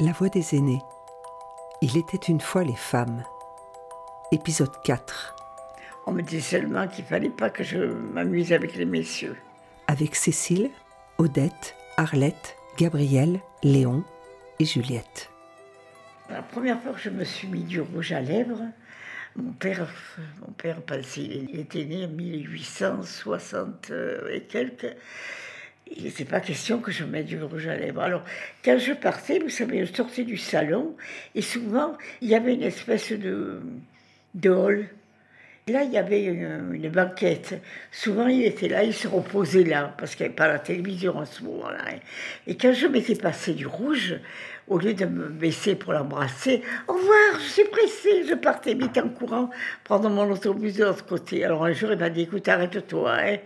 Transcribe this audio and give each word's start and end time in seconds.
La 0.00 0.12
voix 0.12 0.30
des 0.30 0.54
aînés. 0.54 0.82
Il 1.82 1.96
était 1.96 2.16
une 2.16 2.40
fois 2.40 2.64
les 2.64 2.76
femmes. 2.76 3.24
Épisode 4.32 4.72
4. 4.84 5.36
On 6.06 6.12
me 6.12 6.22
dit 6.22 6.40
seulement 6.40 6.88
qu'il 6.88 7.04
fallait 7.04 7.28
pas 7.28 7.50
que 7.50 7.62
je 7.62 7.78
m'amuse 7.78 8.52
avec 8.52 8.74
les 8.74 8.86
messieurs. 8.86 9.36
Avec 9.86 10.16
Cécile, 10.16 10.70
Odette, 11.18 11.76
Arlette, 11.98 12.56
Gabrielle, 12.78 13.40
Léon 13.62 14.02
et 14.58 14.64
Juliette. 14.64 15.30
La 16.30 16.42
première 16.42 16.80
fois 16.80 16.92
que 16.92 17.00
je 17.00 17.10
me 17.10 17.24
suis 17.24 17.46
mis 17.46 17.62
du 17.62 17.80
rouge 17.82 18.12
à 18.12 18.20
lèvres, 18.20 18.62
mon 19.36 19.52
père, 19.52 19.86
mon 20.40 20.52
père 20.52 20.78
il 21.16 21.60
était 21.60 21.84
né 21.84 22.06
en 22.06 22.08
1860 22.08 23.92
et 24.32 24.42
quelques. 24.44 24.96
Il 25.94 26.04
n'était 26.04 26.24
pas 26.24 26.40
question 26.40 26.78
que 26.78 26.90
je 26.90 27.04
mette 27.04 27.26
du 27.26 27.42
rouge 27.42 27.66
à 27.66 27.76
lèvres. 27.76 28.00
Alors, 28.00 28.24
quand 28.64 28.78
je 28.78 28.92
partais, 28.92 29.38
vous 29.38 29.50
savez, 29.50 29.84
je 29.84 29.92
sortais 29.92 30.24
du 30.24 30.36
salon 30.36 30.96
et 31.34 31.42
souvent, 31.42 31.96
il 32.20 32.28
y 32.28 32.34
avait 32.34 32.54
une 32.54 32.62
espèce 32.62 33.12
de, 33.12 33.60
de 34.34 34.50
Là, 35.68 35.84
il 35.84 35.92
y 35.92 35.96
avait 35.96 36.24
une, 36.24 36.88
banquette. 36.88 37.62
Souvent, 37.92 38.26
il 38.26 38.44
était 38.44 38.66
là, 38.66 38.82
il 38.82 38.92
se 38.92 39.06
reposait 39.06 39.62
là, 39.62 39.94
parce 39.96 40.16
qu'il 40.16 40.24
n'y 40.24 40.30
avait 40.30 40.34
pas 40.34 40.48
la 40.48 40.58
télévision 40.58 41.16
en 41.16 41.24
ce 41.24 41.44
moment-là. 41.44 41.84
Et 42.48 42.56
quand 42.56 42.72
je 42.72 42.88
m'étais 42.88 43.14
passé 43.14 43.54
du 43.54 43.68
rouge, 43.68 44.16
au 44.66 44.78
lieu 44.78 44.92
de 44.92 45.04
me 45.06 45.28
baisser 45.28 45.76
pour 45.76 45.92
l'embrasser, 45.92 46.62
au 46.88 46.94
revoir, 46.94 47.38
je 47.38 47.48
suis 47.48 47.64
pressée, 47.64 48.24
je 48.28 48.34
partais 48.34 48.74
vite 48.74 48.98
en 48.98 49.08
courant, 49.08 49.50
prendre 49.84 50.10
mon 50.10 50.28
autobus 50.32 50.74
de 50.78 50.84
l'autre 50.84 51.06
côté. 51.06 51.44
Alors 51.44 51.64
un 51.64 51.72
jour, 51.72 51.92
il 51.92 51.98
m'a 51.98 52.10
dit, 52.10 52.22
écoute, 52.22 52.48
arrête-toi. 52.48 53.16
Hein. 53.20 53.36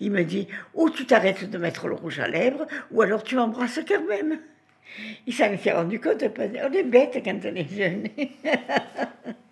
Il 0.00 0.12
me 0.12 0.24
dit, 0.24 0.48
ou 0.72 0.88
tu 0.88 1.04
t'arrêtes 1.04 1.50
de 1.50 1.58
mettre 1.58 1.88
le 1.88 1.94
rouge 1.94 2.20
à 2.20 2.26
lèvres, 2.26 2.66
ou 2.90 3.02
alors 3.02 3.22
tu 3.22 3.36
m'embrasses 3.36 3.80
quand 3.86 4.06
même. 4.08 4.38
Il 5.26 5.34
s'en 5.34 5.52
était 5.52 5.72
rendu 5.72 6.00
compte, 6.00 6.24
on 6.38 6.72
est 6.72 6.84
bête 6.84 7.20
quand 7.22 7.38
on 7.44 7.54
est 7.54 7.76
jeune. 7.76 8.08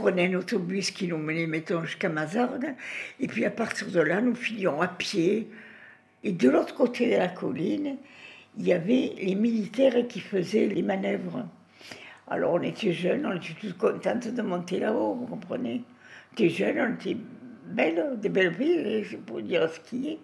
prenait 0.00 0.34
un 0.34 0.38
autobus 0.38 0.90
qui 0.90 1.08
nous 1.08 1.18
menait, 1.18 1.46
mettons, 1.46 1.84
jusqu'à 1.84 2.08
Mazargues. 2.08 2.74
Et 3.20 3.26
puis 3.26 3.44
à 3.44 3.50
partir 3.50 3.88
de 3.88 4.00
là, 4.00 4.20
nous 4.20 4.34
filions 4.34 4.80
à 4.80 4.88
pied. 4.88 5.50
Et 6.24 6.32
de 6.32 6.48
l'autre 6.48 6.74
côté 6.74 7.10
de 7.10 7.16
la 7.16 7.28
colline, 7.28 7.96
il 8.58 8.66
y 8.66 8.72
avait 8.72 9.12
les 9.18 9.34
militaires 9.34 10.06
qui 10.08 10.20
faisaient 10.20 10.66
les 10.66 10.82
manœuvres. 10.82 11.46
Alors 12.28 12.54
on 12.54 12.62
était 12.62 12.92
jeunes, 12.92 13.26
on 13.26 13.36
était 13.36 13.54
tous 13.60 13.74
contentes 13.74 14.28
de 14.28 14.42
monter 14.42 14.78
là-haut, 14.78 15.14
vous 15.14 15.26
comprenez 15.26 15.82
On 16.30 16.32
était 16.34 16.48
jeunes, 16.48 16.78
on 16.78 16.94
était 16.94 17.16
belles, 17.66 18.18
des 18.18 18.28
belles 18.28 18.54
villes, 18.54 19.18
pour 19.26 19.42
dire 19.42 19.68
ce 19.68 19.80
qui 19.80 20.10
est. 20.10 20.18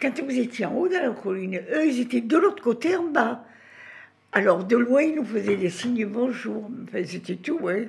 Quand 0.00 0.12
vous 0.22 0.38
étiez 0.38 0.66
en 0.66 0.74
haut 0.74 0.88
de 0.88 0.94
la 0.94 1.10
colline, 1.10 1.60
eux, 1.72 1.86
ils 1.86 2.00
étaient 2.00 2.20
de 2.20 2.36
l'autre 2.36 2.62
côté, 2.62 2.96
en 2.96 3.04
bas. 3.04 3.44
Alors 4.32 4.64
de 4.64 4.76
loin, 4.76 5.02
ils 5.02 5.14
nous 5.14 5.24
faisaient 5.24 5.56
des 5.56 5.70
signes 5.70 6.06
bonjour. 6.06 6.70
Enfin, 6.84 7.02
c'était 7.04 7.36
tout, 7.36 7.58
ouais 7.58 7.88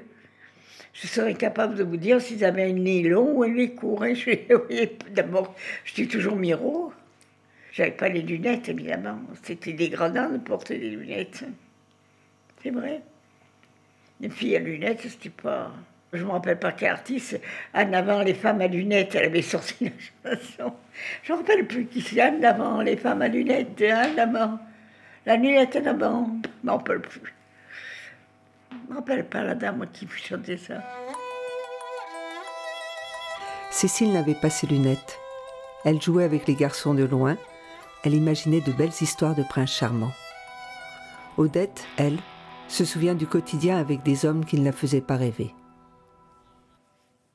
je 0.93 1.07
serais 1.07 1.35
capable 1.35 1.75
de 1.75 1.83
vous 1.83 1.97
dire 1.97 2.21
s'ils 2.21 2.43
avaient 2.43 2.69
un 2.69 2.73
nez 2.73 3.03
long 3.03 3.37
ou 3.37 3.43
un 3.43 3.49
nez 3.49 3.73
court. 3.75 4.03
Hein. 4.03 4.13
D'abord, 5.11 5.55
je 5.83 5.93
suis 5.93 6.07
toujours 6.07 6.35
miro. 6.35 6.91
J'avais 7.71 7.91
pas 7.91 8.09
les 8.09 8.21
lunettes, 8.21 8.69
évidemment. 8.69 9.19
C'était 9.43 9.73
dégradant 9.73 10.29
de 10.29 10.37
porter 10.37 10.79
des 10.79 10.89
lunettes. 10.89 11.43
C'est 12.63 12.71
vrai. 12.71 13.01
Les 14.19 14.29
filles 14.29 14.55
à 14.55 14.59
lunettes, 14.59 15.01
c'était 15.03 15.29
pas. 15.29 15.71
Je 16.13 16.23
me 16.23 16.31
rappelle 16.31 16.57
pas 16.57 16.71
qu'artiste, 16.71 17.39
en 17.73 17.93
avant 17.93 18.23
les 18.23 18.33
femmes 18.33 18.61
à 18.61 18.67
lunettes, 18.67 19.13
elle 19.13 19.25
avait 19.25 19.41
sorti 19.41 19.91
la 20.23 20.31
chanson. 20.31 20.73
Je 21.21 21.33
me 21.33 21.37
rappelle 21.37 21.67
plus 21.67 21.85
qui 21.85 22.01
c'est, 22.01 22.23
en 22.23 22.41
avant 22.43 22.81
les 22.81 22.95
femmes 22.95 23.21
à 23.21 23.27
lunettes, 23.27 23.83
en 23.83 24.17
avant. 24.17 24.59
La 25.27 25.35
lunette 25.35 25.75
en 25.75 25.85
avant, 25.85 26.39
je 26.43 26.49
m'en 26.65 26.77
rappelle 26.77 27.01
plus. 27.01 27.36
Je 28.87 28.93
ne 28.93 28.95
me 28.95 28.99
rappelle 28.99 29.27
pas 29.27 29.43
la 29.43 29.53
dame 29.53 29.85
qui 29.91 30.07
chantait 30.07 30.55
ça. 30.55 30.81
Cécile 33.69 34.13
n'avait 34.13 34.33
pas 34.33 34.49
ses 34.49 34.65
lunettes. 34.65 35.19
Elle 35.83 36.01
jouait 36.01 36.23
avec 36.23 36.47
les 36.47 36.55
garçons 36.55 36.93
de 36.93 37.03
loin. 37.03 37.37
Elle 38.05 38.13
imaginait 38.13 38.61
de 38.61 38.71
belles 38.71 38.89
histoires 39.01 39.35
de 39.35 39.43
princes 39.43 39.73
charmants. 39.73 40.13
Odette, 41.37 41.85
elle, 41.97 42.17
se 42.69 42.85
souvient 42.85 43.13
du 43.13 43.27
quotidien 43.27 43.77
avec 43.77 44.03
des 44.03 44.25
hommes 44.25 44.45
qui 44.45 44.57
ne 44.57 44.63
la 44.63 44.71
faisaient 44.71 45.01
pas 45.01 45.17
rêver. 45.17 45.53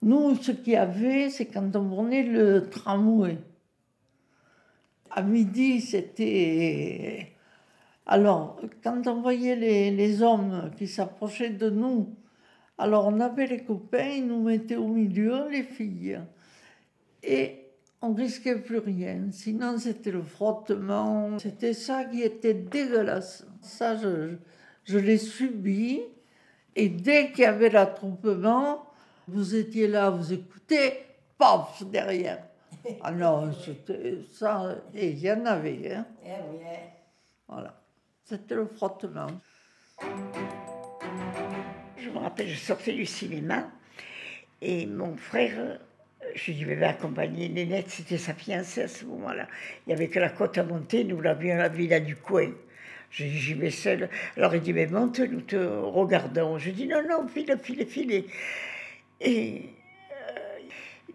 Nous, 0.01 0.35
ce 0.37 0.53
qu'il 0.53 0.73
y 0.73 0.77
avait, 0.77 1.29
c'est 1.29 1.47
quand 1.47 1.77
on 1.77 1.89
prenait 1.89 2.23
le 2.23 2.71
tramway. 2.71 3.37
À 5.11 5.21
midi, 5.23 5.83
c'était 5.83 7.32
alors, 8.07 8.61
quand 8.83 9.07
on 9.07 9.21
voyait 9.21 9.57
les, 9.57 10.23
hommes 10.23 10.71
qui 10.77 10.89
s'approchaient 10.89 11.51
de 11.51 11.71
nous, 11.71 12.15
alors 12.79 13.07
on 13.07 13.21
avait 13.21 13.47
les 13.47 13.63
copains, 13.63 14.09
ils 14.17 14.27
nous 14.27 14.43
mettaient 14.43 14.77
au 14.77 14.89
milieu, 14.89 15.49
les 15.49 15.63
filles. 15.63 16.21
Et 17.23 17.67
on 18.01 18.13
risquait 18.13 18.59
plus 18.59 18.79
rien. 18.79 19.29
Sinon, 19.31 19.79
c'était 19.79 20.11
le 20.11 20.23
frottement. 20.23 21.39
C'était 21.39 21.75
ça 21.75 22.05
qui 22.05 22.23
était 22.23 22.55
dégueulasse. 22.55 23.47
Ça, 23.61 23.97
je, 23.97 24.35
je 24.85 24.99
l'ai 24.99 25.19
subi. 25.19 26.01
Et 26.75 26.89
dès 26.89 27.31
qu'il 27.31 27.45
y 27.45 27.47
avait 27.47 27.71
l'attroupement, 27.71 28.87
vous 29.29 29.55
étiez 29.55 29.87
là, 29.87 30.11
vous 30.11 30.33
écoutez, 30.33 30.95
paf, 31.39 31.85
derrière. 31.85 32.45
Ah 33.03 33.13
non, 33.13 33.53
c'était 33.53 34.19
ça. 34.33 34.75
Et 34.93 35.11
il 35.11 35.21
y 35.21 35.31
en 35.31 35.47
avait. 35.47 35.95
Hein. 35.95 36.07
Eh 36.27 36.31
voilà. 37.47 37.82
C'était 38.25 38.55
le 38.55 38.67
frottement. 38.67 39.27
Je 41.99 42.09
me 42.09 42.19
rappelle, 42.19 42.49
je 42.49 42.59
sortais 42.59 42.93
du 42.93 43.07
cinéma 43.07 43.69
et 44.61 44.87
mon 44.87 45.17
frère, 45.17 45.79
je 46.35 46.53
lui 46.53 46.65
vais 46.65 46.85
accompagner 46.85 47.49
Nénette, 47.49 47.91
c'était 47.91 48.19
sa 48.19 48.33
fiancée 48.33 48.83
à 48.83 48.89
ce 48.89 49.05
moment-là. 49.07 49.49
Il 49.87 49.91
n'y 49.91 49.95
avait 49.95 50.09
que 50.09 50.21
la 50.21 50.31
côte 50.31 50.57
à 50.57 50.63
monter, 50.63 51.05
nous 51.05 51.21
l'avions 51.21 51.57
la 51.57 51.69
villa 51.69 52.01
du 52.01 52.17
coin. 52.17 52.51
Je 53.11 53.25
dis, 53.25 53.39
j'y 53.39 53.55
vais 53.55 53.71
seule. 53.71 54.09
Alors 54.37 54.55
il 54.55 54.63
dit, 54.63 54.73
mais 54.73 54.87
monte, 54.87 55.21
nous 55.21 55.43
te 55.43 55.57
regardons. 55.57 56.59
Je 56.59 56.71
dis, 56.71 56.87
non, 56.87 57.03
non, 57.07 57.29
file, 57.29 57.59
file, 57.63 57.87
file. 57.87 58.25
Et 59.21 59.69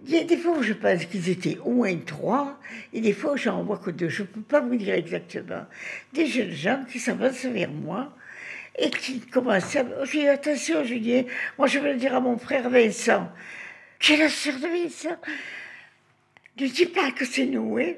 il 0.08 0.14
y 0.14 0.20
a 0.20 0.24
des 0.24 0.38
fois 0.38 0.58
où 0.58 0.64
je 0.64 0.74
pense 0.74 1.06
qu'ils 1.06 1.30
étaient 1.30 1.58
au 1.66 1.72
moins 1.72 1.96
trois, 1.98 2.58
et 2.94 3.02
des 3.02 3.12
fois 3.12 3.34
où 3.34 3.38
j'en 3.38 3.64
vois 3.64 3.78
que 3.78 3.92
deux. 3.92 4.08
Je 4.08 4.22
ne 4.22 4.28
peux 4.28 4.42
pas 4.42 4.62
vous 4.62 4.76
dire 4.76 4.94
exactement. 4.94 5.66
Des 6.14 6.26
jeunes 6.26 6.52
gens 6.52 6.86
qui 6.90 7.00
s'avancent 7.00 7.46
vers 7.46 7.70
moi 7.70 8.14
et 8.78 8.90
qui 8.90 9.20
commencent 9.20 9.76
à. 9.76 9.84
Je 10.06 10.12
dis 10.12 10.28
attention, 10.28 10.82
dis, 10.84 11.26
moi 11.58 11.68
je 11.68 11.80
vais 11.80 11.92
le 11.92 12.00
dire 12.00 12.16
à 12.16 12.22
mon 12.22 12.38
frère 12.38 12.70
Vincent, 12.70 13.30
qui 14.00 14.14
est 14.14 14.18
la 14.18 14.30
sœur 14.30 14.56
de 14.56 14.68
Vincent? 14.68 15.18
Ne 16.60 16.68
dis 16.68 16.86
pas 16.86 17.12
que 17.12 17.26
c'est 17.26 17.46
nous, 17.46 17.78
hein. 17.78 17.94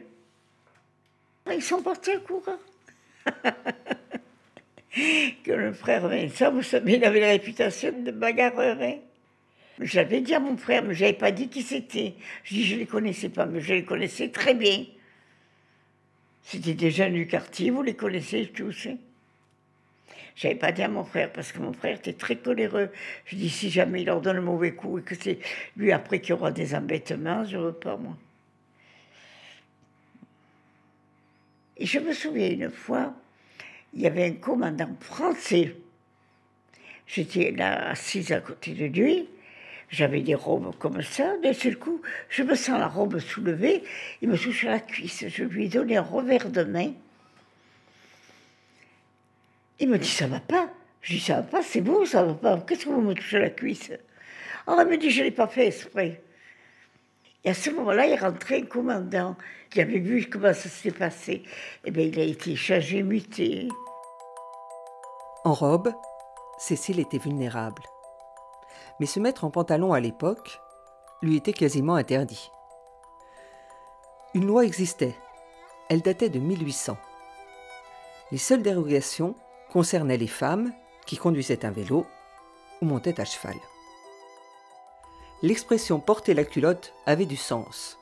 Ils 1.52 1.64
sont 1.64 1.82
partis 1.82 2.12
en 2.16 2.20
courant. 2.20 2.60
que 5.44 5.52
le 5.52 5.74
frère 5.74 6.08
Vincent, 6.08 6.52
vous 6.52 6.64
savez, 6.64 6.94
il 6.94 7.06
avait 7.06 7.20
la 7.20 7.30
réputation 7.30 7.92
de 7.92 8.12
bagarreur, 8.12 8.78
hein. 8.82 8.98
J'avais 9.80 10.22
dit 10.22 10.34
à 10.34 10.40
mon 10.40 10.58
frère, 10.58 10.84
mais 10.84 10.94
je 10.94 11.06
n'avais 11.06 11.18
pas 11.18 11.32
dit 11.32 11.48
qui 11.48 11.62
c'était. 11.62 12.16
Je 12.44 12.56
dis, 12.56 12.64
je 12.66 12.76
ne 12.76 12.80
les 12.80 12.86
connaissais 12.86 13.30
pas, 13.30 13.46
mais 13.46 13.62
je 13.62 13.74
les 13.74 13.86
connaissais 13.86 14.30
très 14.30 14.54
bien. 14.54 14.86
C'était 16.44 16.74
des 16.74 16.92
jeunes 16.92 17.14
du 17.14 17.28
quartier, 17.28 17.70
vous 17.70 17.82
les 17.82 17.96
connaissez 17.96 18.48
tous. 18.48 18.88
Hein 18.88 18.98
je 20.40 20.48
n'avais 20.48 20.58
pas 20.58 20.72
dit 20.72 20.82
à 20.82 20.88
mon 20.88 21.04
frère, 21.04 21.34
parce 21.34 21.52
que 21.52 21.60
mon 21.60 21.74
frère 21.74 21.98
était 21.98 22.14
très 22.14 22.38
coléreux. 22.38 22.90
Je 23.26 23.36
dis, 23.36 23.50
si 23.50 23.70
jamais 23.70 24.04
il 24.04 24.06
leur 24.06 24.22
donne 24.22 24.38
un 24.38 24.42
mauvais 24.42 24.74
coup 24.74 24.98
et 24.98 25.02
que 25.02 25.14
c'est 25.14 25.40
lui 25.76 25.92
après 25.92 26.22
qui 26.22 26.32
aura 26.32 26.52
des 26.52 26.74
embêtements, 26.76 27.44
je 27.44 27.58
ne 27.58 27.64
veux 27.64 27.74
pas, 27.74 27.98
moi. 27.98 28.16
Et 31.76 31.86
je 31.86 32.00
me 32.00 32.14
souviens 32.14 32.50
une 32.50 32.70
fois, 32.70 33.14
il 33.94 34.02
y 34.02 34.08
avait 34.08 34.28
un 34.28 34.34
commandant 34.34 34.96
français. 35.02 35.76
J'étais 37.06 37.52
là 37.52 37.90
assise 37.90 38.32
à 38.32 38.40
côté 38.40 38.72
de 38.72 38.86
lui. 38.86 39.28
J'avais 39.90 40.22
des 40.22 40.36
robes 40.36 40.76
comme 40.78 41.02
ça. 41.02 41.36
D'un 41.38 41.54
seul 41.54 41.78
coup, 41.78 42.02
je 42.30 42.44
me 42.44 42.56
sens 42.56 42.80
la 42.80 42.88
robe 42.88 43.20
soulevée. 43.20 43.84
Il 44.22 44.30
me 44.30 44.38
touche 44.38 44.66
à 44.66 44.72
la 44.72 44.80
cuisse. 44.80 45.26
Je 45.28 45.44
lui 45.44 45.66
ai 45.66 45.70
donné 45.70 45.98
un 45.98 46.02
revers 46.02 46.50
de 46.50 46.64
main. 46.64 46.92
Il 49.80 49.90
me 49.90 49.98
dit 49.98 50.08
Ça 50.08 50.28
va 50.28 50.40
pas. 50.40 50.70
Je 51.02 51.14
dis 51.14 51.20
Ça 51.20 51.38
va 51.38 51.44
pas, 51.44 51.64
c'est 51.64 51.82
beau, 51.82 52.06
ça 52.06 52.24
va 52.24 52.34
pas. 52.36 52.60
Qu'est-ce 52.60 52.86
que 52.86 52.92
vous 52.92 53.02
me 53.02 53.16
touchez 53.16 53.38
à 53.38 53.42
la 53.42 53.50
cuisse? 53.50 53.92
Alors 54.68 54.82
il 54.82 54.88
me 54.90 54.98
dit 54.98 55.10
Je 55.10 55.24
l'ai 55.24 55.32
pas 55.32 55.48
fait 55.48 55.68
exprès. 55.68 56.22
Et 57.44 57.50
à 57.50 57.54
ce 57.54 57.70
moment-là, 57.72 58.06
il 58.06 58.20
rentrait 58.20 58.62
un 58.62 58.66
commandant 58.66 59.38
qui 59.72 59.82
avait 59.82 60.00
vu 60.00 60.28
comment 60.30 60.54
ça 60.54 60.70
s'était 60.70 60.98
passé. 60.98 61.44
Eh 61.86 61.92
bien, 61.92 62.04
il 62.04 62.20
a 62.20 62.24
été 62.24 62.56
changé, 62.56 63.02
muté. 63.02 63.70
En 65.46 65.54
robe, 65.54 65.94
Cécile 66.58 67.00
était 67.00 67.18
vulnérable 67.18 67.82
mais 69.00 69.06
se 69.06 69.20
mettre 69.20 69.46
en 69.46 69.50
pantalon 69.50 69.94
à 69.94 70.00
l'époque 70.00 70.62
lui 71.22 71.36
était 71.36 71.54
quasiment 71.54 71.96
interdit. 71.96 72.52
Une 74.34 74.46
loi 74.46 74.66
existait. 74.66 75.16
Elle 75.90 76.02
datait 76.02 76.30
de 76.30 76.40
1800. 76.40 76.98
Les 78.32 78.38
seules 78.38 78.62
dérogations 78.62 79.36
concernaient 79.72 80.18
les 80.18 80.28
femmes 80.28 80.72
qui 81.06 81.18
conduisaient 81.18 81.66
un 81.66 81.72
vélo 81.72 82.06
ou 82.82 82.86
montaient 82.86 83.20
à 83.20 83.26
cheval. 83.26 83.56
L'expression 85.42 86.00
porter 86.00 86.34
la 86.34 86.44
culotte 86.44 86.94
avait 87.06 87.26
du 87.26 87.38
sens. 87.38 87.98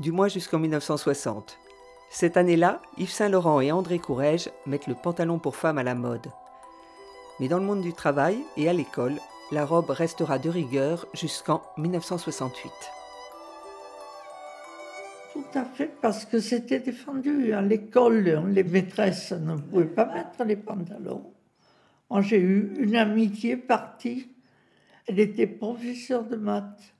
Du 0.00 0.10
moins 0.10 0.28
jusqu'en 0.28 0.58
1960. 0.58 1.58
Cette 2.10 2.36
année-là, 2.36 2.80
Yves 2.98 3.10
Saint-Laurent 3.10 3.60
et 3.60 3.70
André 3.70 3.98
Courrèges 3.98 4.50
mettent 4.66 4.86
le 4.86 4.94
pantalon 4.94 5.38
pour 5.38 5.56
femme 5.56 5.78
à 5.78 5.82
la 5.82 5.94
mode. 5.94 6.30
Mais 7.38 7.48
dans 7.48 7.58
le 7.58 7.64
monde 7.64 7.80
du 7.80 7.92
travail 7.92 8.44
et 8.56 8.68
à 8.68 8.72
l'école, 8.72 9.18
la 9.52 9.66
robe 9.66 9.90
restera 9.90 10.38
de 10.38 10.48
rigueur 10.48 11.06
jusqu'en 11.12 11.62
1968. 11.76 12.72
Tout 15.34 15.44
à 15.54 15.64
fait, 15.64 15.90
parce 16.00 16.24
que 16.24 16.40
c'était 16.40 16.80
défendu. 16.80 17.52
À 17.52 17.60
l'école, 17.60 18.48
les 18.48 18.64
maîtresses 18.64 19.32
ne 19.32 19.56
pouvaient 19.56 19.84
pas 19.84 20.06
mettre 20.06 20.42
les 20.44 20.56
pantalons. 20.56 21.32
J'ai 22.20 22.40
eu 22.40 22.74
une 22.78 22.96
amitié 22.96 23.56
partie. 23.56 24.28
Elle 25.06 25.20
était 25.20 25.46
professeure 25.46 26.24
de 26.24 26.36
maths. 26.36 26.94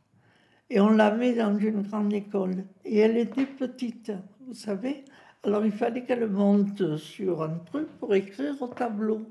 Et 0.69 0.79
on 0.81 0.91
la 0.91 1.11
met 1.11 1.35
dans 1.35 1.59
une 1.59 1.83
grande 1.83 2.13
école. 2.13 2.65
Et 2.85 2.99
elle 2.99 3.17
était 3.17 3.47
petite, 3.47 4.13
vous 4.47 4.55
savez. 4.55 5.05
Alors 5.43 5.65
il 5.65 5.73
fallait 5.73 6.05
qu'elle 6.05 6.29
monte 6.29 6.97
sur 6.97 7.43
un 7.43 7.59
truc 7.67 7.89
pour 7.99 8.15
écrire 8.15 8.61
au 8.61 8.69
tableau. 8.69 9.23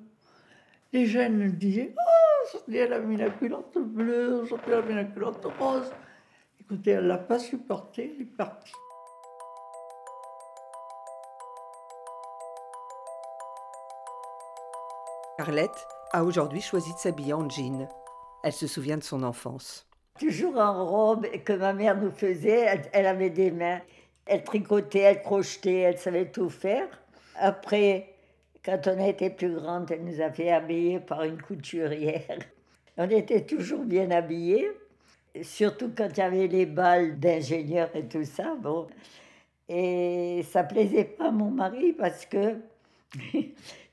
Les 0.94 1.06
jeunes 1.06 1.52
disaient 1.52 1.94
Oh, 1.98 2.31
aujourd'hui 2.44 2.78
elle 2.78 2.94
a 2.94 3.00
mis 3.00 3.18
la 3.18 3.30
culotte 3.30 3.78
bleue, 3.78 4.42
aujourd'hui 4.42 4.74
elle 4.74 4.80
a 4.80 4.82
mis 4.82 4.96
la 4.96 5.04
culotte 5.06 5.46
rose. 5.60 5.92
Écoutez, 6.60 6.92
elle 6.92 7.04
ne 7.04 7.10
l'a 7.10 7.18
pas 7.18 7.40
supporté, 7.40 8.14
elle 8.16 8.22
est 8.22 8.38
partie. 8.38 8.74
Arlette 15.38 15.88
a 16.14 16.24
aujourd'hui 16.24 16.62
choisi 16.62 16.94
de 16.94 17.00
s'habiller 17.00 17.34
en 17.34 17.50
jean. 17.50 17.88
Elle 18.44 18.54
se 18.54 18.68
souvient 18.68 18.98
de 18.98 19.04
son 19.04 19.24
enfance. 19.24 19.88
Toujours 20.20 20.58
en 20.60 20.86
robe 20.86 21.26
que 21.44 21.54
ma 21.54 21.74
mère 21.74 21.98
nous 21.98 22.12
faisait. 22.12 22.88
Elle, 22.94 23.08
avait 23.08 23.30
des 23.32 23.50
mains. 23.50 23.82
Elle 24.26 24.44
tricotait, 24.44 25.00
elle 25.00 25.22
crochetait, 25.24 25.80
elle 25.80 25.98
savait 25.98 26.30
tout 26.30 26.50
faire. 26.50 26.88
Après, 27.36 28.11
quand 28.64 28.88
on 28.88 29.04
été 29.04 29.30
plus 29.30 29.56
grande, 29.56 29.90
elle 29.92 30.04
nous 30.04 30.22
a 30.22 30.32
fait 30.32 30.52
habiller 30.52 31.00
par 31.00 31.24
une 31.24 31.42
couturière. 31.42 32.40
On 32.98 33.10
était 33.10 33.46
toujours 33.46 33.84
bien 33.84 34.12
habillés, 34.12 34.70
surtout 35.42 35.92
quand 35.96 36.10
il 36.12 36.18
y 36.18 36.22
avait 36.22 36.48
les 36.48 36.66
balles 36.66 37.20
d'ingénieurs 37.20 37.90
et 37.96 38.06
tout 38.06 38.24
ça. 38.24 38.56
Bon. 38.62 38.88
Et 39.68 40.44
ça 40.52 40.64
plaisait 40.64 41.06
pas 41.06 41.30
à 41.30 41.32
mon 41.32 41.50
mari 41.50 41.94
parce 41.94 42.26
que 42.26 42.58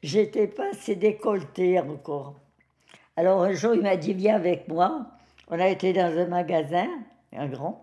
j'étais 0.02 0.48
pas 0.48 0.70
assez 0.70 0.96
décolletée 0.96 1.80
encore. 1.80 2.34
Alors 3.16 3.42
un 3.42 3.52
jour, 3.52 3.74
il 3.74 3.82
m'a 3.82 3.96
dit 3.96 4.12
Viens 4.14 4.36
avec 4.36 4.68
moi. 4.68 5.06
On 5.50 5.58
a 5.58 5.68
été 5.68 5.94
dans 5.94 6.16
un 6.18 6.26
magasin, 6.26 6.88
un 7.32 7.46
grand, 7.46 7.80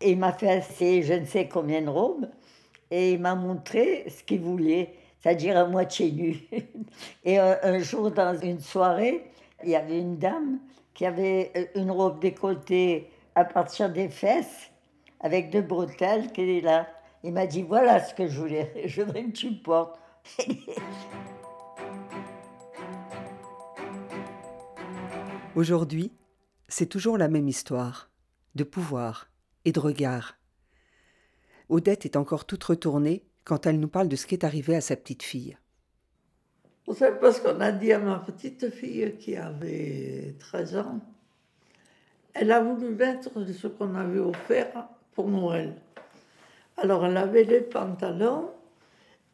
et 0.00 0.10
il 0.10 0.18
m'a 0.18 0.32
fait 0.32 0.50
assez 0.50 1.02
je 1.02 1.14
ne 1.14 1.24
sais 1.24 1.48
combien 1.48 1.80
de 1.80 1.88
robes, 1.88 2.28
et 2.90 3.12
il 3.12 3.20
m'a 3.20 3.34
montré 3.34 4.04
ce 4.10 4.22
qu'il 4.22 4.40
voulait, 4.40 4.94
c'est-à-dire 5.22 5.56
à 5.56 5.64
moitié 5.64 6.10
nu. 6.10 6.36
et 7.24 7.38
un, 7.38 7.78
jour, 7.78 8.10
dans 8.10 8.36
une 8.38 8.60
soirée, 8.60 9.30
il 9.62 9.70
y 9.70 9.76
avait 9.76 10.00
une 10.00 10.18
dame 10.18 10.58
qui 10.94 11.06
avait 11.06 11.52
euh, 11.56 11.64
une 11.76 11.90
robe 11.90 12.20
décolletée 12.20 13.08
à 13.34 13.44
partir 13.44 13.90
des 13.90 14.08
fesses, 14.08 14.70
avec 15.20 15.50
deux 15.50 15.62
bretelles, 15.62 16.32
qui 16.32 16.58
est 16.58 16.60
là. 16.60 16.88
Il 17.22 17.32
m'a 17.32 17.46
dit 17.46 17.62
Voilà 17.62 18.00
ce 18.00 18.12
que 18.14 18.26
je 18.26 18.40
voulais, 18.40 18.82
je 18.86 19.02
voudrais 19.02 19.24
que 19.24 19.30
tu 19.30 19.52
portes. 19.52 19.98
Aujourd'hui, 25.54 26.10
c'est 26.68 26.86
toujours 26.86 27.18
la 27.18 27.28
même 27.28 27.46
histoire, 27.46 28.10
de 28.54 28.64
pouvoir 28.64 29.28
et 29.64 29.72
de 29.72 29.78
regard. 29.78 30.38
Odette 31.68 32.06
est 32.06 32.16
encore 32.16 32.44
toute 32.44 32.64
retournée 32.64 33.22
quand 33.44 33.66
elle 33.66 33.80
nous 33.80 33.88
parle 33.88 34.08
de 34.08 34.16
ce 34.16 34.26
qui 34.26 34.34
est 34.34 34.44
arrivé 34.44 34.76
à 34.76 34.80
sa 34.80 34.96
petite 34.96 35.22
fille. 35.22 35.56
Vous 36.86 36.94
savez, 36.94 37.18
parce 37.18 37.40
qu'on 37.40 37.60
a 37.60 37.72
dit 37.72 37.92
à 37.92 37.98
ma 37.98 38.18
petite 38.18 38.70
fille 38.70 39.16
qui 39.18 39.36
avait 39.36 40.34
13 40.38 40.76
ans, 40.76 41.00
elle 42.34 42.50
a 42.50 42.60
voulu 42.60 42.88
mettre 42.90 43.30
ce 43.52 43.66
qu'on 43.68 43.94
avait 43.94 44.18
offert 44.18 44.88
pour 45.12 45.28
Noël. 45.28 45.74
Alors 46.76 47.04
elle 47.06 47.16
avait 47.16 47.44
les 47.44 47.60
pantalons 47.60 48.50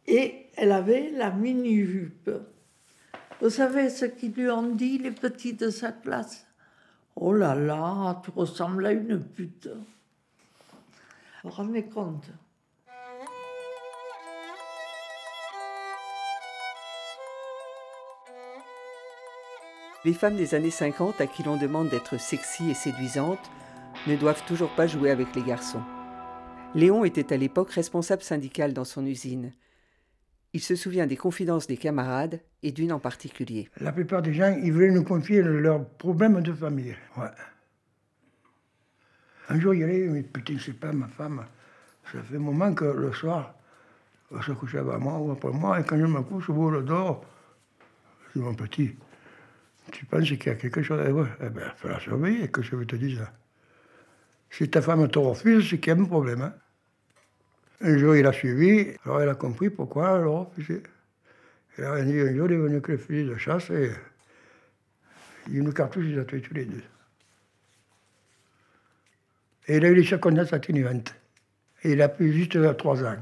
et 0.06 0.46
elle 0.56 0.72
avait 0.72 1.10
la 1.10 1.30
mini-jupe. 1.30 2.30
Vous 3.40 3.50
savez 3.50 3.88
ce 3.88 4.04
qu'ils 4.04 4.32
lui 4.32 4.50
ont 4.50 4.74
dit, 4.74 4.98
les 4.98 5.12
petits 5.12 5.54
de 5.54 5.70
sa 5.70 5.92
classe? 5.92 6.46
Oh 7.14 7.32
là 7.32 7.54
là, 7.54 8.20
tu 8.24 8.30
ressembles 8.30 8.86
à 8.86 8.92
une 8.92 9.22
pute. 9.22 9.68
Rendez 11.44 11.84
compte? 11.84 12.28
Les 20.04 20.12
femmes 20.12 20.36
des 20.36 20.54
années 20.54 20.70
50 20.70 21.20
à 21.20 21.26
qui 21.26 21.42
l'on 21.42 21.56
demande 21.56 21.88
d'être 21.88 22.20
sexy 22.20 22.70
et 22.70 22.74
séduisantes 22.74 23.50
ne 24.06 24.14
doivent 24.14 24.44
toujours 24.46 24.70
pas 24.70 24.86
jouer 24.86 25.10
avec 25.10 25.34
les 25.34 25.42
garçons. 25.42 25.82
Léon 26.76 27.04
était 27.04 27.32
à 27.32 27.36
l'époque 27.36 27.72
responsable 27.72 28.22
syndical 28.22 28.72
dans 28.72 28.84
son 28.84 29.04
usine. 29.04 29.52
Il 30.52 30.60
se 30.60 30.76
souvient 30.76 31.08
des 31.08 31.16
confidences 31.16 31.66
des 31.66 31.76
camarades 31.76 32.40
et 32.62 32.70
d'une 32.70 32.92
en 32.92 33.00
particulier. 33.00 33.68
La 33.80 33.90
plupart 33.90 34.22
des 34.22 34.32
gens, 34.32 34.56
ils 34.62 34.72
voulaient 34.72 34.92
nous 34.92 35.02
confier 35.02 35.42
leurs 35.42 35.84
problèmes 35.84 36.42
de 36.42 36.52
famille. 36.52 36.96
Ouais. 37.16 37.26
Un 39.48 39.58
jour, 39.58 39.74
il 39.74 39.80
y 39.80 39.84
avait, 39.84 40.06
mais 40.06 40.22
putain, 40.22 40.56
c'est 40.64 40.78
pas 40.78 40.92
ma 40.92 41.08
femme. 41.08 41.44
Ça 42.12 42.22
fait 42.22 42.36
un 42.36 42.40
moment 42.40 42.72
que 42.72 42.84
le 42.84 43.12
soir, 43.12 43.52
elle 44.30 44.42
se 44.42 44.76
avant 44.76 44.98
moi 45.00 45.18
ou 45.18 45.32
après 45.32 45.50
moi, 45.50 45.80
et 45.80 45.84
quand 45.84 45.98
je 45.98 46.04
me 46.04 46.22
couche, 46.22 46.50
au 46.50 46.70
le 46.70 46.82
dehors, 46.82 47.24
je 48.28 48.38
dis, 48.38 48.44
mon 48.44 48.54
petit, 48.54 48.94
tu 49.92 50.06
penses 50.06 50.24
qu'il 50.24 50.46
y 50.46 50.48
a 50.48 50.54
quelque 50.54 50.82
chose 50.82 51.00
à 51.00 51.10
voir 51.10 51.28
Eh 51.40 51.50
bien, 51.50 51.64
il 51.66 51.78
faut 51.78 51.88
la 51.88 52.00
surveiller, 52.00 52.48
que 52.48 52.62
je 52.62 52.76
veux 52.76 52.86
te 52.86 52.96
dire. 52.96 53.30
Si 54.50 54.68
ta 54.68 54.80
femme 54.80 55.08
te 55.08 55.18
refuse, 55.18 55.68
c'est 55.68 55.78
qu'il 55.78 55.92
y 55.92 55.96
a 55.96 56.00
un 56.00 56.04
problème. 56.04 56.42
Hein. 56.42 56.54
Un 57.80 57.96
jour, 57.96 58.16
il 58.16 58.26
a 58.26 58.32
suivi, 58.32 58.94
alors 59.04 59.20
elle 59.20 59.28
a 59.28 59.34
compris 59.34 59.70
pourquoi 59.70 60.16
elle 60.16 60.24
a 60.24 60.28
refusé. 60.28 60.82
Elle 61.76 61.84
a 61.84 61.92
un 61.92 62.06
jour, 62.34 62.46
il 62.46 62.52
est 62.52 62.56
venu 62.56 62.72
avec 62.72 62.88
le 62.88 62.96
fusil 62.96 63.24
de 63.24 63.36
chasse 63.36 63.70
et 63.70 63.92
une 65.50 65.72
cartouche, 65.72 66.06
il 66.08 66.18
a 66.18 66.24
tué 66.24 66.40
tous 66.40 66.54
les 66.54 66.64
deux. 66.64 66.82
Et 69.68 69.76
il 69.76 69.84
a 69.84 69.88
eu 69.88 69.94
les 69.94 70.04
circonstances 70.04 70.52
atténuantes. 70.52 71.14
Et 71.84 71.92
il 71.92 72.02
a 72.02 72.08
pu 72.08 72.32
juste 72.32 72.76
trois 72.78 73.04
ans. 73.04 73.16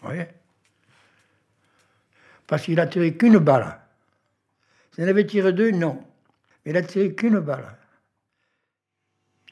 Vous 0.00 0.08
voyez? 0.08 0.26
Parce 2.46 2.62
qu'il 2.62 2.78
a 2.78 2.86
tiré 2.86 3.16
qu'une 3.16 3.38
balle. 3.38 3.80
S'il 4.94 5.04
en 5.04 5.08
avait 5.08 5.26
tiré 5.26 5.52
deux, 5.52 5.72
non. 5.72 6.02
Mais 6.64 6.70
il 6.70 6.76
a 6.76 6.82
tiré 6.82 7.12
qu'une 7.14 7.40
balle. 7.40 7.76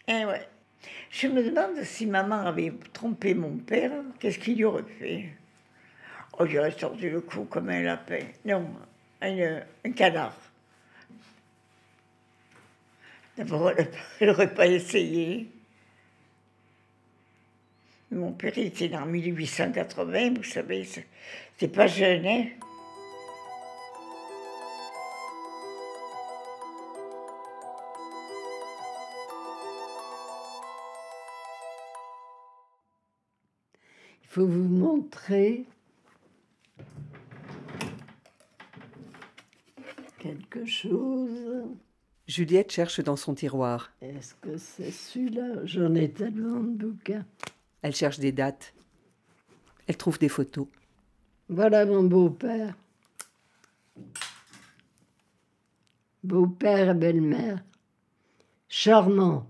Eh 0.07 0.25
ouais. 0.25 0.47
Je 1.11 1.27
me 1.27 1.43
demande 1.43 1.83
si 1.83 2.07
maman 2.07 2.47
avait 2.47 2.73
trompé 2.93 3.35
mon 3.35 3.57
père, 3.59 3.93
qu'est-ce 4.19 4.39
qu'il 4.39 4.57
y 4.57 4.65
aurait 4.65 4.85
fait? 4.99 5.29
Oh, 6.39 6.47
j'aurais 6.47 6.71
sorti 6.71 7.11
le 7.11 7.21
cou 7.21 7.45
comme 7.45 7.69
un 7.69 7.83
lapin. 7.83 8.21
Non, 8.45 8.67
un, 9.21 9.61
un 9.85 9.91
canard. 9.93 10.37
D'abord, 13.37 13.73
elle 14.21 14.27
n'aurait 14.27 14.55
pas 14.55 14.67
essayé. 14.67 15.49
Mon 18.11 18.33
père 18.33 18.57
était 18.59 18.95
en 18.95 19.07
1880, 19.07 20.35
vous 20.35 20.43
savez, 20.43 20.87
c'est 21.57 21.69
pas 21.69 21.87
jeune, 21.87 22.27
hein 22.27 22.45
faut 34.33 34.47
vous 34.47 34.67
montrer 34.67 35.67
quelque 40.19 40.65
chose. 40.65 41.69
Juliette 42.27 42.73
cherche 42.73 43.01
dans 43.01 43.17
son 43.17 43.35
tiroir. 43.35 43.93
Est-ce 44.01 44.35
que 44.37 44.57
c'est 44.57 44.91
celui-là? 44.91 45.67
J'en 45.67 45.95
ai 45.95 46.11
tellement 46.11 46.61
de 46.61 46.87
bouquins. 46.87 47.27
Elle 47.83 47.95
cherche 47.95 48.21
des 48.21 48.33
dates. 48.33 48.73
Elle 49.87 49.99
trouve 49.99 50.19
des 50.19 50.31
photos. 50.31 50.67
Voilà 51.51 51.85
mon 51.85 52.05
beau-père. 52.05 52.75
Beau-père 56.25 56.89
et 56.89 56.95
belle-mère. 56.95 57.63
Charmant. 58.67 59.47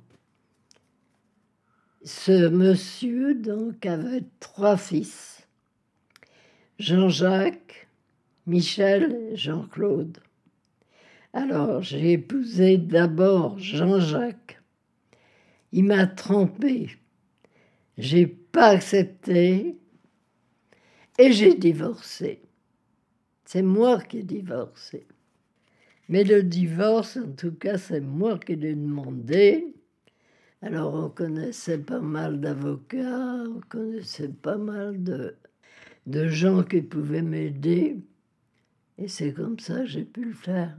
Ce 2.05 2.49
monsieur, 2.49 3.35
donc, 3.35 3.87
avait 3.87 4.25
trois 4.41 4.77
fils. 4.77 5.47
Jean-Jacques, 6.81 7.87
Michel 8.47 9.31
Jean-Claude. 9.35 10.19
Alors, 11.33 11.81
j'ai 11.83 12.13
épousé 12.13 12.77
d'abord 12.77 13.57
Jean-Jacques. 13.59 14.61
Il 15.71 15.85
m'a 15.85 16.07
trompé. 16.07 16.91
J'ai 17.97 18.27
pas 18.27 18.71
accepté 18.71 19.77
et 21.19 21.33
j'ai 21.33 21.55
divorcé. 21.55 22.43
C'est 23.45 23.63
moi 23.63 24.01
qui 24.01 24.19
ai 24.19 24.23
divorcé. 24.25 25.07
Mais 26.09 26.25
le 26.25 26.43
divorce, 26.43 27.17
en 27.17 27.33
tout 27.33 27.53
cas, 27.53 27.79
c'est 27.79 28.01
moi 28.01 28.39
qui 28.39 28.57
l'ai 28.57 28.75
demandé. 28.75 29.73
Alors 30.63 30.95
on 30.95 31.09
connaissait 31.09 31.79
pas 31.79 31.99
mal 31.99 32.41
d'avocats, 32.41 33.45
on 33.49 33.61
connaissait 33.69 34.29
pas 34.29 34.57
mal 34.57 35.03
de, 35.03 35.35
de 36.07 36.29
gens 36.29 36.63
qui 36.63 36.83
pouvaient 36.83 37.23
m'aider. 37.23 37.99
Et 38.97 39.09
c'est 39.09 39.33
comme 39.33 39.59
ça 39.59 39.81
que 39.81 39.87
j'ai 39.87 40.05
pu 40.05 40.25
le 40.25 40.35
faire. 40.35 40.77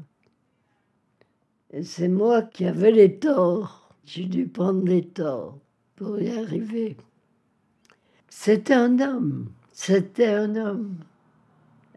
Et 1.71 1.83
c'est 1.83 2.07
moi 2.07 2.43
qui 2.43 2.65
avais 2.65 2.91
les 2.91 3.19
torts. 3.19 3.93
J'ai 4.05 4.23
dû 4.23 4.47
prendre 4.47 4.85
les 4.85 5.05
torts 5.05 5.59
pour 5.97 6.21
y 6.21 6.29
arriver. 6.29 6.95
C'était 8.29 8.73
un 8.73 8.99
homme, 8.99 9.49
c'était 9.73 10.27
un 10.27 10.55
homme. 10.55 10.95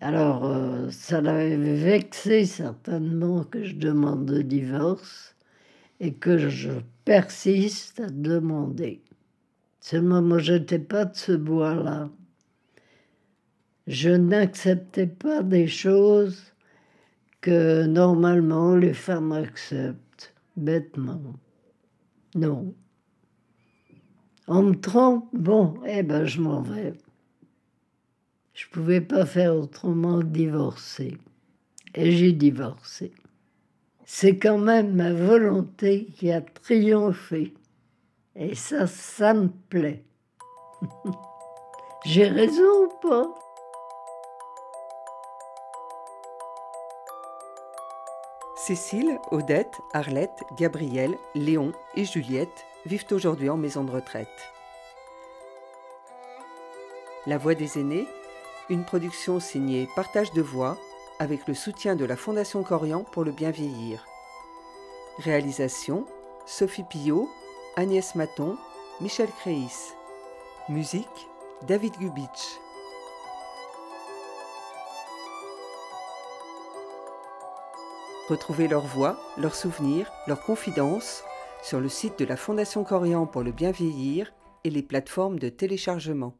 Alors, 0.01 0.45
euh, 0.45 0.91
ça 0.91 1.21
l'avait 1.21 1.57
vexé 1.57 2.47
certainement 2.47 3.45
que 3.45 3.63
je 3.63 3.77
demande 3.77 4.29
le 4.29 4.43
divorce 4.43 5.36
et 6.01 6.15
que 6.15 6.49
je 6.49 6.71
persiste 7.05 8.01
à 8.01 8.07
demander. 8.09 9.03
Seulement, 9.81 10.23
moi, 10.23 10.39
je 10.39 10.55
n'étais 10.55 10.79
pas 10.79 11.05
de 11.05 11.17
ce 11.17 11.33
bois-là. 11.33 12.11
Je 13.87 14.11
n'acceptais 14.11 15.07
pas 15.07 15.43
des 15.43 15.69
choses 15.69 16.53
que 17.41 17.87
normalement 17.87 18.75
les 18.75 18.95
femmes 18.95 19.31
acceptent, 19.31 20.35
bêtement. 20.57 21.35
Non. 22.35 22.75
On 24.49 24.63
me 24.63 24.75
trompe, 24.75 25.29
bon, 25.33 25.75
eh 25.87 26.03
ben 26.03 26.25
je 26.25 26.41
m'en 26.41 26.63
vais. 26.63 26.95
Je 28.55 28.67
ne 28.67 28.71
pouvais 28.73 29.01
pas 29.01 29.25
faire 29.25 29.55
autrement 29.55 30.21
que 30.21 30.27
divorcer. 30.27 31.19
Et 31.95 32.11
j'ai 32.11 32.33
divorcé. 32.33 33.13
C'est 34.09 34.39
quand 34.39 34.59
même 34.59 34.95
ma 34.95 35.13
volonté 35.13 36.07
qui 36.17 36.31
a 36.31 36.41
triomphé. 36.41 37.53
Et 38.37 38.55
ça, 38.55 38.87
ça 38.87 39.35
me 39.35 39.49
plaît. 39.69 40.05
j'ai 42.07 42.29
raison 42.29 42.85
ou 42.85 42.89
pas? 43.03 43.35
Cécile, 48.57 49.19
Odette, 49.33 49.81
Arlette, 49.93 50.43
Gabrielle, 50.57 51.17
Léon 51.35 51.73
et 51.97 52.05
Juliette 52.05 52.65
vivent 52.85 53.07
aujourd'hui 53.11 53.51
en 53.51 53.57
maison 53.57 53.83
de 53.85 53.91
retraite. 53.91 54.29
La 57.27 57.39
Voix 57.39 57.55
des 57.55 57.79
aînés 57.79 58.07
une 58.69 58.85
production 58.85 59.39
signée 59.39 59.89
Partage 59.95 60.33
de 60.33 60.43
voix 60.43 60.77
avec 61.19 61.47
le 61.49 61.55
soutien 61.55 61.97
de 61.97 62.05
la 62.05 62.17
Fondation 62.17 62.63
Corian 62.63 63.05
pour 63.05 63.25
le 63.25 63.33
bien 63.33 63.51
vieillir. 63.51 64.07
Réalisation 65.19 66.07
Sophie 66.47 66.85
Pillot, 66.85 67.29
Agnès 67.77 68.15
Maton, 68.15 68.57
Michel 69.01 69.29
Créis. 69.41 69.95
Musique 70.69 71.29
David 71.67 71.95
Gubitsch. 71.99 72.59
Retrouvez 78.29 78.69
leurs 78.69 78.87
voix, 78.87 79.19
leurs 79.39 79.55
souvenirs, 79.55 80.11
leurs 80.27 80.43
confidences 80.43 81.23
sur 81.63 81.81
le 81.81 81.89
site 81.89 82.19
de 82.19 82.25
la 82.25 82.37
Fondation 82.37 82.85
Corian 82.85 83.27
pour 83.27 83.43
le 83.43 83.53
bien 83.53 83.71
vieillir 83.71 84.33
et 84.65 84.71
les 84.71 84.83
plateformes 84.83 85.39
de 85.39 85.49
téléchargement. 85.49 86.35